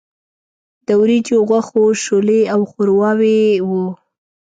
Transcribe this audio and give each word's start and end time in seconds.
د 0.87 0.89
وریجو، 1.01 1.37
غوښو، 1.47 1.83
شولې 2.03 2.41
او 2.53 2.59
ښورواوې 2.71 3.39
وو. 3.69 3.85